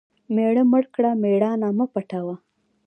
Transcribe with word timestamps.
مېړه 0.33 0.63
مړ 0.71 0.83
کړه 0.95 1.11
مېړانه 1.21 1.69
مه 1.77 1.85
پوټوه. 1.91 2.35